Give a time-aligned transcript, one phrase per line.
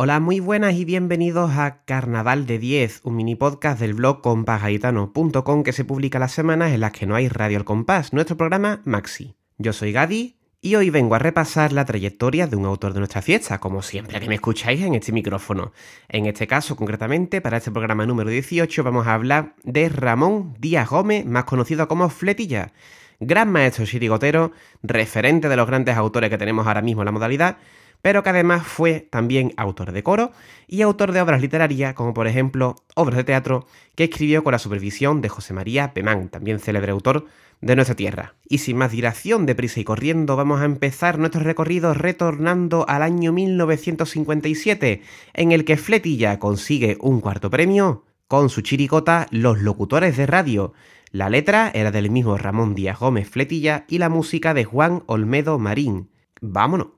[0.00, 5.64] Hola, muy buenas y bienvenidos a Carnaval de 10, un mini podcast del blog compasgaitano.com
[5.64, 8.80] que se publica las semanas en las que no hay Radio al Compás, nuestro programa
[8.84, 9.34] Maxi.
[9.56, 13.22] Yo soy Gadi y hoy vengo a repasar la trayectoria de un autor de nuestra
[13.22, 15.72] fiesta, como siempre que me escucháis en este micrófono.
[16.08, 20.90] En este caso, concretamente, para este programa número 18, vamos a hablar de Ramón Díaz
[20.90, 22.70] Gómez, más conocido como Fletilla.
[23.18, 27.56] Gran maestro chirigotero, referente de los grandes autores que tenemos ahora mismo en la modalidad,
[28.02, 30.32] pero que además fue también autor de coro
[30.66, 34.58] y autor de obras literarias, como por ejemplo obras de teatro que escribió con la
[34.58, 37.26] supervisión de José María Pemán, también célebre autor
[37.60, 38.34] de nuestra tierra.
[38.48, 43.32] Y sin más dilación, deprisa y corriendo, vamos a empezar nuestro recorrido retornando al año
[43.32, 45.02] 1957,
[45.34, 50.74] en el que Fletilla consigue un cuarto premio con su chiricota Los locutores de radio.
[51.10, 55.58] La letra era del mismo Ramón Díaz Gómez Fletilla y la música de Juan Olmedo
[55.58, 56.10] Marín.
[56.40, 56.97] ¡Vámonos!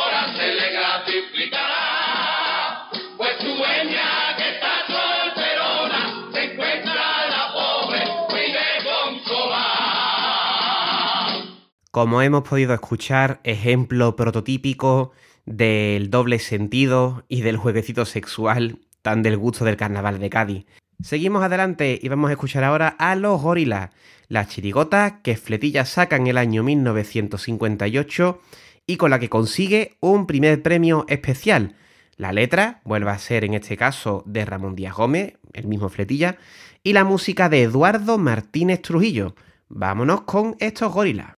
[11.91, 15.11] Como hemos podido escuchar, ejemplo prototípico
[15.45, 20.65] del doble sentido y del jueguecito sexual tan del gusto del carnaval de Cádiz.
[21.01, 23.89] Seguimos adelante y vamos a escuchar ahora a los gorilas,
[24.29, 28.39] la chirigota que Fletilla saca en el año 1958
[28.87, 31.75] y con la que consigue un primer premio especial.
[32.15, 36.37] La letra vuelve a ser en este caso de Ramón Díaz Gómez, el mismo Fletilla,
[36.83, 39.35] y la música de Eduardo Martínez Trujillo.
[39.67, 41.33] Vámonos con estos gorilas.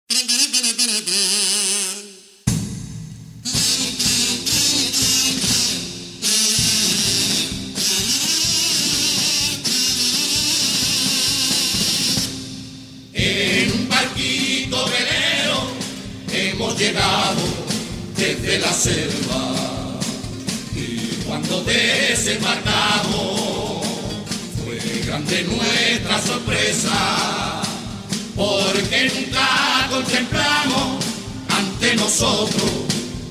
[18.51, 19.53] Desde la selva.
[20.75, 23.85] Y cuando desembarcamos
[24.63, 27.61] fue grande nuestra sorpresa
[28.35, 31.05] porque nunca contemplamos
[31.49, 32.71] ante nosotros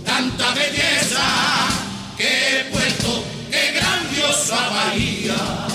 [0.04, 1.68] tanta belleza
[2.16, 5.66] que puerto, qué grandiosa bahía,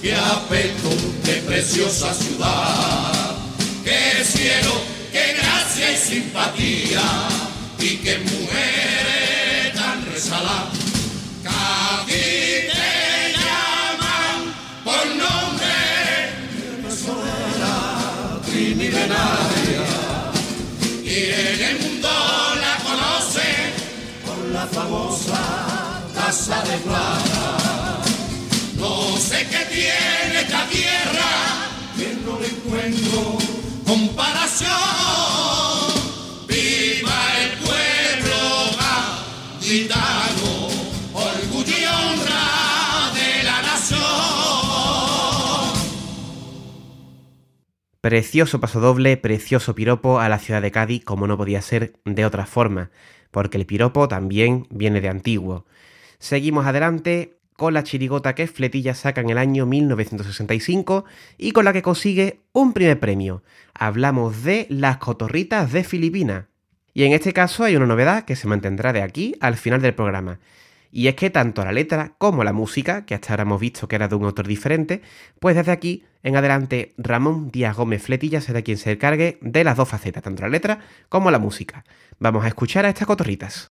[0.00, 0.88] qué aspecto,
[1.24, 3.36] qué preciosa ciudad,
[3.84, 7.02] qué cielo qué gracia y simpatía,
[7.78, 8.18] y qué
[21.12, 23.42] y en el mundo la conoce
[24.24, 25.40] por la famosa
[26.14, 27.98] taza de plata.
[28.76, 31.30] No sé qué tiene esta tierra,
[31.98, 33.36] que no le encuentro
[33.86, 35.61] comparación.
[48.02, 52.26] Precioso paso doble, precioso piropo a la ciudad de Cádiz, como no podía ser de
[52.26, 52.90] otra forma,
[53.30, 55.66] porque el piropo también viene de antiguo.
[56.18, 61.04] Seguimos adelante con la chirigota que Fletilla saca en el año 1965
[61.38, 63.44] y con la que consigue un primer premio.
[63.72, 66.46] Hablamos de Las Cotorritas de Filipinas.
[66.94, 69.94] Y en este caso hay una novedad que se mantendrá de aquí al final del
[69.94, 70.40] programa.
[70.94, 73.96] Y es que tanto la letra como la música, que hasta ahora hemos visto que
[73.96, 75.00] era de un autor diferente,
[75.40, 79.78] pues desde aquí en adelante Ramón Díaz Gómez Fletilla será quien se encargue de las
[79.78, 81.84] dos facetas, tanto la letra como la música.
[82.18, 83.71] Vamos a escuchar a estas cotorritas.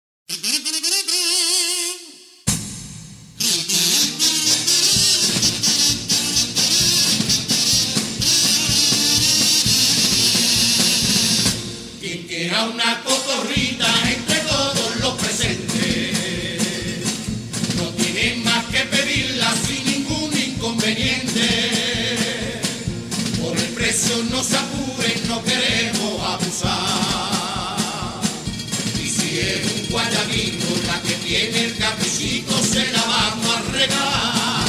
[31.25, 34.66] Que tiene el caprichito se la vamos a regalar.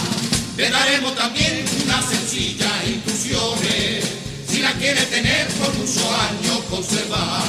[0.56, 4.04] Le daremos también unas sencillas instrucciones,
[4.48, 7.42] si la quiere tener por muchos años conservar.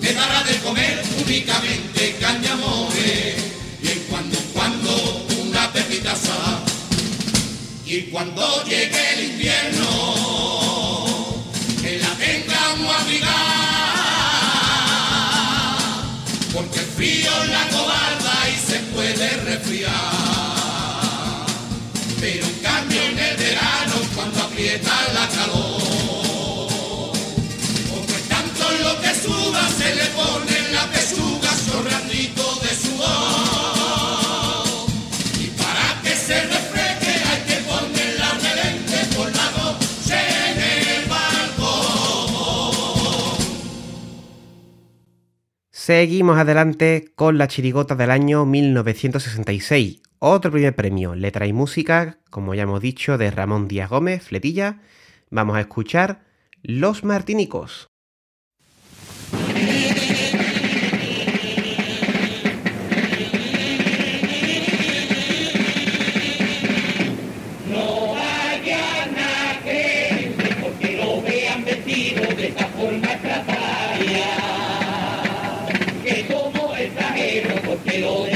[0.00, 3.36] Le dará de comer únicamente cañamores
[3.82, 6.64] y en cuando en cuando una pepita sal.
[7.86, 9.75] Y cuando llegue el invierno,
[45.86, 50.02] Seguimos adelante con la chirigota del año 1966.
[50.18, 54.80] Otro primer premio, letra y música, como ya hemos dicho, de Ramón Díaz Gómez, Fletilla.
[55.30, 56.24] Vamos a escuchar
[56.60, 57.86] Los Martínicos.
[78.04, 78.35] old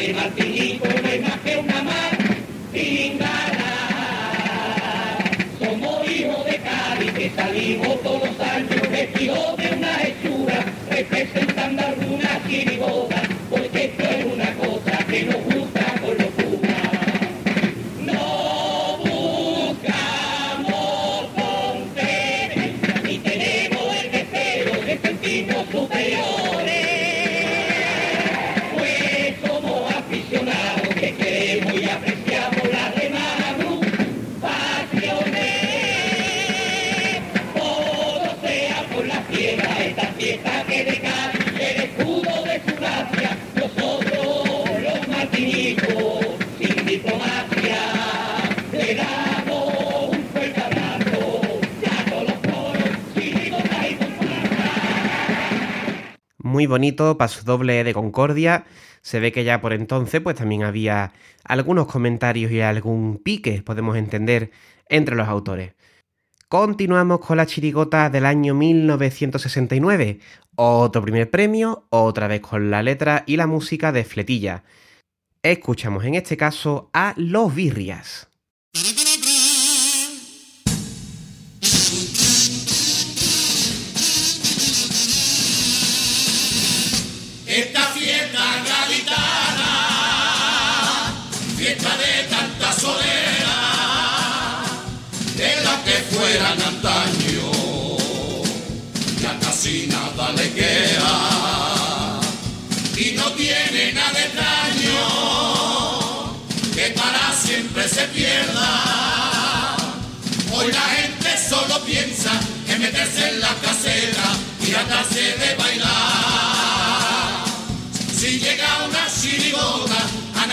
[56.61, 58.67] Muy bonito, paso doble de Concordia.
[59.01, 63.97] Se ve que ya por entonces pues también había algunos comentarios y algún pique, podemos
[63.97, 64.51] entender,
[64.87, 65.73] entre los autores.
[66.49, 70.21] Continuamos con la chirigota del año 1969.
[70.55, 74.63] Otro primer premio, otra vez con la letra y la música de Fletilla.
[75.43, 78.30] Escuchamos en este caso a Los Birrias.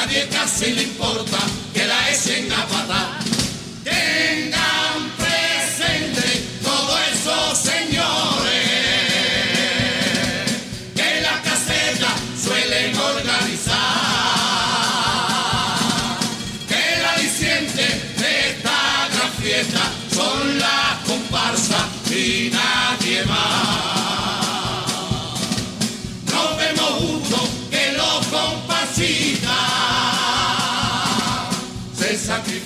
[0.08, 1.38] Nadie casi le importa
[1.74, 3.07] que la echen a patar.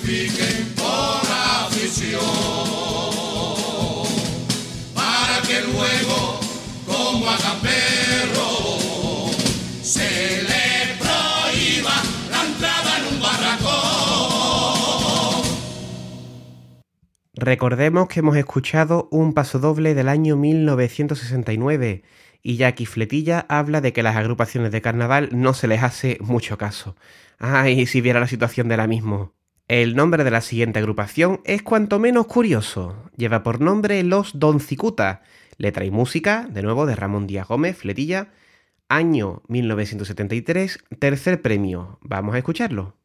[0.01, 1.22] Sacrifiquen por
[1.65, 2.22] afición
[4.93, 6.39] para que luego,
[6.86, 8.50] como hagan perro,
[9.81, 11.93] se le prohíba
[12.31, 13.72] la entrada en un barracón.
[17.34, 22.03] Recordemos que hemos escuchado un pasodoble del año 1969
[22.43, 26.58] y Jackie Fletilla habla de que las agrupaciones de carnaval no se les hace mucho
[26.58, 26.96] caso.
[27.38, 29.34] Ay, si viera la situación de la mismo.
[29.71, 33.09] El nombre de la siguiente agrupación es cuanto menos curioso.
[33.15, 35.21] Lleva por nombre Los Don Cicuta.
[35.55, 38.33] Letra y música, de nuevo, de Ramón Díaz Gómez, Fletilla.
[38.89, 41.99] Año 1973, tercer premio.
[42.01, 42.97] Vamos a escucharlo.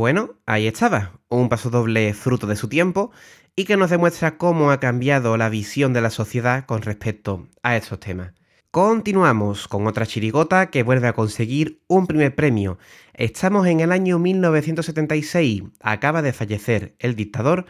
[0.00, 3.10] Bueno, ahí estaba, un paso doble fruto de su tiempo
[3.54, 7.76] y que nos demuestra cómo ha cambiado la visión de la sociedad con respecto a
[7.76, 8.32] estos temas.
[8.70, 12.78] Continuamos con otra chirigota que vuelve a conseguir un primer premio.
[13.12, 17.66] Estamos en el año 1976, acaba de fallecer el dictador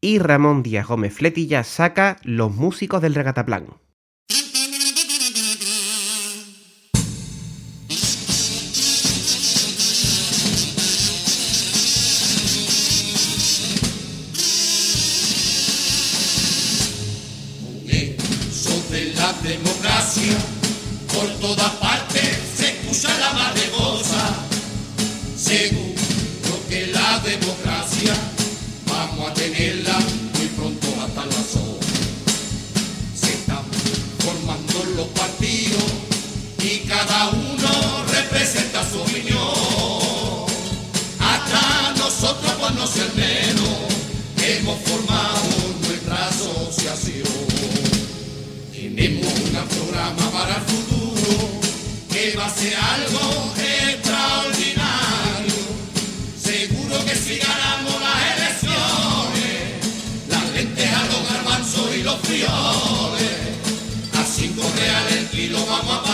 [0.00, 3.81] y Ramón Díaz Gómez Fletilla saca Los músicos del regataplán.
[19.56, 20.61] Democracia,
[49.68, 51.60] Programa para el futuro
[52.10, 55.54] que va a ser algo extraordinario.
[56.40, 59.86] Seguro que si ganamos las elecciones,
[60.28, 63.38] las lentejas, los garbanzos y los frioles,
[64.18, 66.11] a cinco reales el kilo vamos a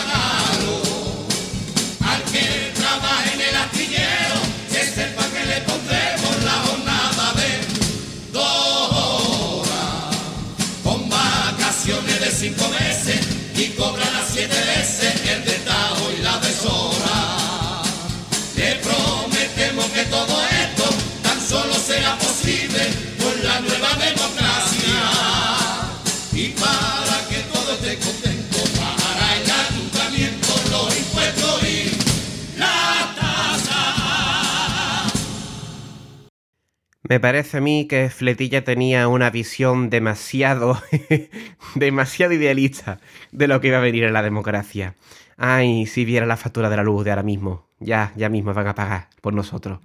[37.08, 40.78] Me parece a mí que Fletilla tenía una visión demasiado,
[41.74, 43.00] demasiado idealista
[43.32, 44.94] de lo que iba a venir en la democracia.
[45.38, 47.66] Ay, si viera la factura de la luz de ahora mismo.
[47.80, 49.80] Ya, ya mismo van a pagar por nosotros.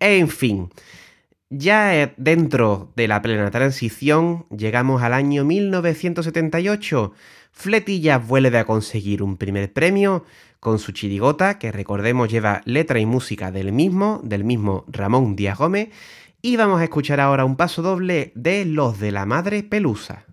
[0.00, 0.70] En fin,
[1.48, 7.12] ya eh, dentro de la plena transición llegamos al año 1978.
[7.52, 10.24] Fletilla vuelve a conseguir un primer premio
[10.58, 15.58] con su chirigota, que recordemos lleva letra y música del mismo, del mismo Ramón Díaz
[15.58, 15.90] Gómez,
[16.40, 20.24] y vamos a escuchar ahora un paso doble de Los de la Madre Pelusa.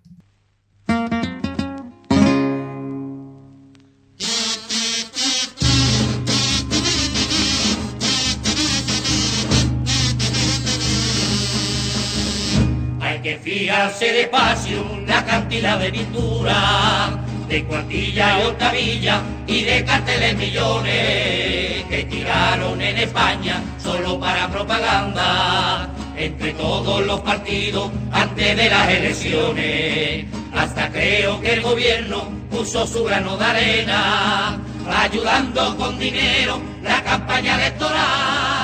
[13.02, 20.38] Hay que fiarse despacio la cantidad de pintura, de cuartilla y octavilla y de carteles
[20.38, 28.90] millones que tiraron en España solo para propaganda entre todos los partidos antes de las
[28.90, 30.26] elecciones.
[30.54, 37.56] Hasta creo que el gobierno puso su grano de arena, ayudando con dinero la campaña
[37.56, 38.55] electoral.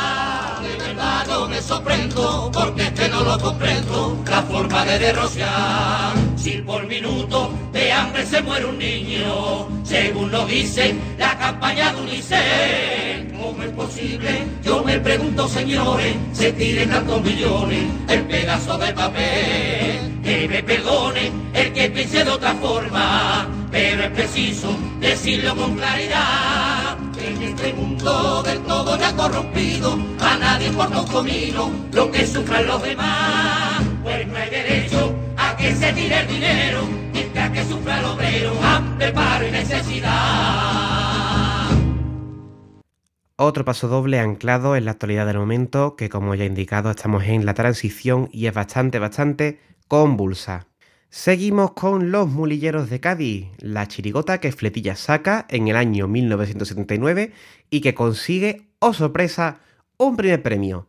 [1.49, 6.13] Me sorprendo, porque es que no lo comprendo, la forma de derrochar.
[6.35, 12.01] Si por minuto de hambre se muere un niño, según lo dice la campaña de
[12.01, 13.33] UNICEF.
[13.41, 14.47] ¿Cómo es posible?
[14.63, 20.21] Yo me pregunto, señores, se tiren tantos millones el pedazo de papel.
[20.23, 26.70] Que me perdone el que piense de otra forma, pero es preciso decirlo con claridad.
[27.61, 32.81] Este mundo del todo ya corrompido, a nadie importa un comino lo que sufran los
[32.81, 33.83] demás.
[34.01, 36.79] Pues no hay derecho a que se tire el dinero,
[37.13, 40.09] mientras que sufra el obrero, hambre, paro y necesidad.
[43.35, 47.25] Otro paso doble anclado en la actualidad del momento, que como ya he indicado estamos
[47.25, 50.70] en la transición y es bastante, bastante convulsa.
[51.13, 57.33] Seguimos con los mulilleros de Cádiz, la chirigota que Fletilla saca en el año 1979
[57.69, 59.59] y que consigue, oh sorpresa,
[59.97, 60.87] un primer premio.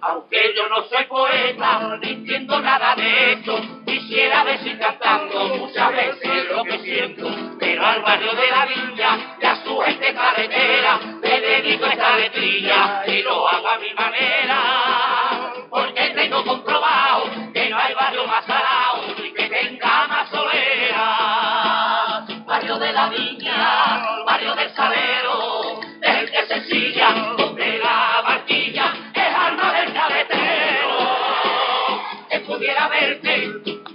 [0.00, 6.44] Aunque yo no soy poeta, ni entiendo nada de esto, quisiera decir cantando muchas veces
[6.54, 9.25] lo que siento, pero al barrio de la villa
[11.84, 18.26] esta letrilla y lo hago a mi manera, porque tengo comprobado que no hay barrio
[18.26, 22.24] más salado ni que tenga más solera.
[22.46, 29.34] Barrio de la viña, barrio del salero, el que se silla donde la barquilla es
[29.34, 30.96] alma del caletero.
[32.30, 33.52] Que pudiera verte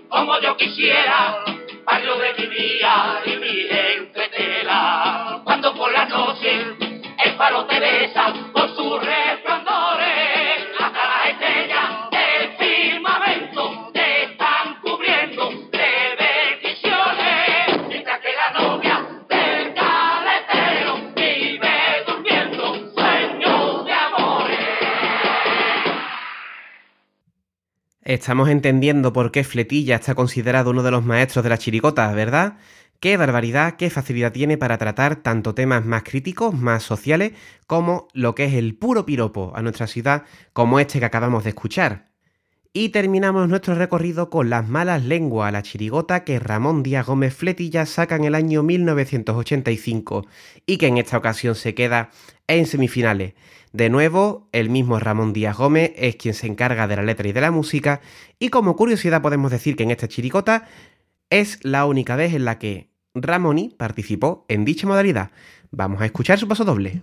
[0.09, 1.43] como yo quisiera,
[1.85, 5.41] barrio de mi vida y mi gente tela.
[5.43, 6.70] Cuando por la noche
[7.51, 15.89] faro te besa con sus resplandores, hasta las estrellas del firmamento te están cubriendo de
[16.19, 24.59] bendiciones, mientras que la novia del caletero vive durmiendo sueños de amores.
[28.03, 32.53] Estamos entendiendo por qué Fletilla está considerado uno de los maestros de la chirigota, ¿verdad?
[33.01, 37.31] Qué barbaridad, qué facilidad tiene para tratar tanto temas más críticos, más sociales,
[37.65, 41.49] como lo que es el puro piropo a nuestra ciudad, como este que acabamos de
[41.49, 42.11] escuchar.
[42.73, 47.87] Y terminamos nuestro recorrido con las malas lenguas la chirigota que Ramón Díaz Gómez Fletilla
[47.87, 50.27] saca en el año 1985
[50.67, 52.11] y que en esta ocasión se queda
[52.45, 53.33] en semifinales.
[53.73, 57.31] De nuevo, el mismo Ramón Díaz Gómez es quien se encarga de la letra y
[57.31, 57.99] de la música
[58.37, 60.67] y como curiosidad podemos decir que en esta chirigota
[61.31, 65.31] es la única vez en la que Ramoni participó en dicha modalidad.
[65.71, 67.01] Vamos a escuchar su paso doble.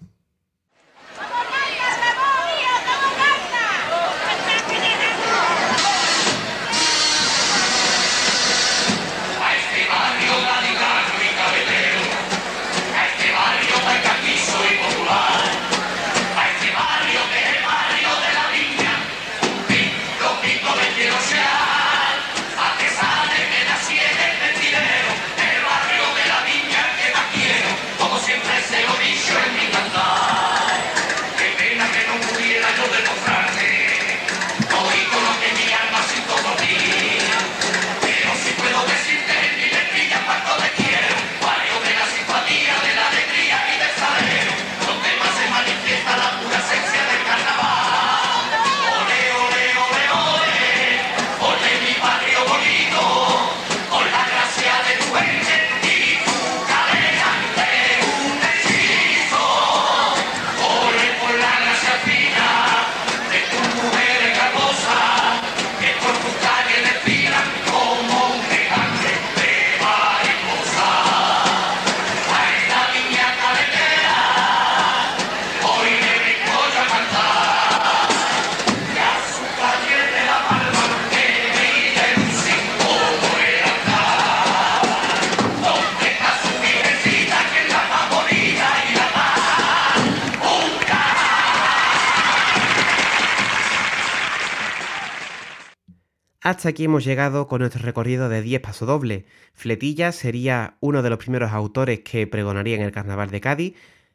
[96.48, 99.24] Hasta aquí hemos llegado con nuestro recorrido de 10 pasodobles.
[99.52, 103.74] Fletilla sería uno de los primeros autores que pregonaría en el Carnaval de Cádiz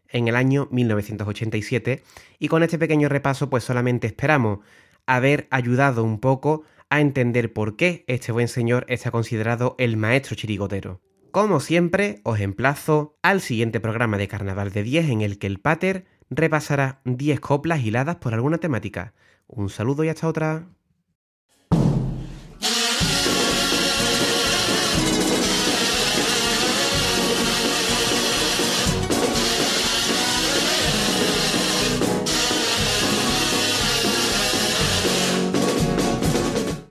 [0.10, 2.02] en el año 1987
[2.40, 4.62] y con este pequeño repaso pues solamente esperamos
[5.06, 10.36] haber ayudado un poco a entender por qué este buen señor está considerado el maestro
[10.36, 11.02] chirigotero.
[11.30, 15.60] Como siempre, os emplazo al siguiente programa de Carnaval de 10 en el que el
[15.60, 19.14] Pater repasará 10 coplas hiladas por alguna temática.
[19.46, 20.66] Un saludo y hasta otra.